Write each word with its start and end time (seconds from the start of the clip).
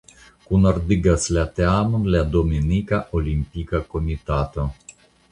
Kunordigas 0.43 1.25
la 1.37 1.43
teamon 1.59 2.07
la 2.15 2.21
Dominika 2.35 3.01
Olimpika 3.19 3.83
Komitato. 3.93 4.65